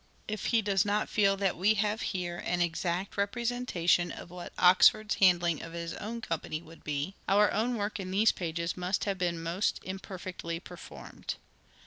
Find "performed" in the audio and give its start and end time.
10.59-11.35